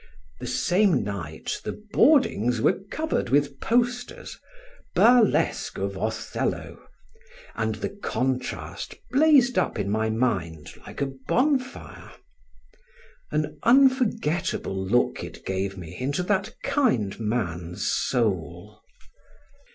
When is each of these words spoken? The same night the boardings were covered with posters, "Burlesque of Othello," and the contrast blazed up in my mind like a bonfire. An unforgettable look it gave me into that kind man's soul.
The 0.39 0.47
same 0.47 1.03
night 1.03 1.61
the 1.63 1.79
boardings 1.91 2.59
were 2.59 2.79
covered 2.89 3.29
with 3.29 3.59
posters, 3.59 4.39
"Burlesque 4.95 5.77
of 5.77 5.95
Othello," 5.95 6.81
and 7.53 7.75
the 7.75 7.89
contrast 7.91 8.95
blazed 9.11 9.59
up 9.59 9.77
in 9.77 9.91
my 9.91 10.09
mind 10.09 10.71
like 10.87 11.01
a 11.01 11.11
bonfire. 11.27 12.13
An 13.29 13.59
unforgettable 13.61 14.75
look 14.75 15.23
it 15.23 15.45
gave 15.45 15.77
me 15.77 15.95
into 15.99 16.23
that 16.23 16.55
kind 16.63 17.19
man's 17.19 17.85
soul. 17.85 18.81